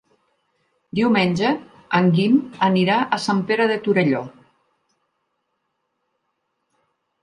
[0.99, 1.51] Diumenge
[1.99, 4.25] en Guim anirà a Sant Pere de Torelló.